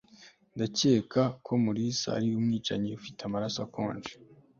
ndakeka 0.55 1.21
ko 1.45 1.51
mulisa 1.63 2.07
ari 2.17 2.27
umwicanyi 2.39 2.89
ufite 2.99 3.19
amaraso 3.27 3.57
akonje 3.65 4.11